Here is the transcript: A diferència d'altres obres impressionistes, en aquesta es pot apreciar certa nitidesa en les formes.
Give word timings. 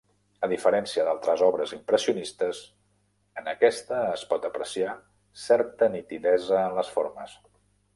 A 0.45 0.47
diferència 0.53 1.03
d'altres 1.09 1.43
obres 1.47 1.73
impressionistes, 1.77 2.63
en 3.43 3.53
aquesta 3.55 4.03
es 4.17 4.27
pot 4.33 4.51
apreciar 4.53 4.99
certa 5.47 5.95
nitidesa 6.01 6.63
en 6.69 6.81
les 6.83 6.97
formes. 6.99 7.43